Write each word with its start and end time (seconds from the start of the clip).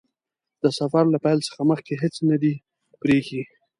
د 0.61 0.65
سفر 0.79 1.03
له 1.13 1.17
پیل 1.25 1.39
څخه 1.47 1.61
مخکې 1.71 1.93
هیڅ 2.03 2.15
نه 2.29 2.35
دي 2.41 2.53
پرې 3.01 3.13
ايښي. 3.21 3.41